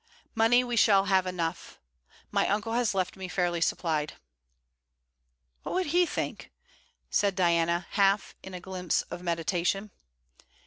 'Money 0.33 0.63
we 0.63 0.75
shall 0.75 1.05
have 1.05 1.27
enough. 1.27 1.77
My 2.31 2.47
uncle 2.47 2.73
has 2.73 2.95
left 2.95 3.15
me 3.15 3.27
fairly 3.27 3.61
supplied.' 3.61 4.13
'What 5.61 5.75
would 5.75 5.85
he 5.93 6.07
think?' 6.07 6.51
said 7.11 7.35
Diana, 7.35 7.85
half 7.91 8.33
in 8.41 8.55
a 8.55 8.59
glimpse 8.59 9.03
of 9.11 9.21
meditation. 9.21 9.91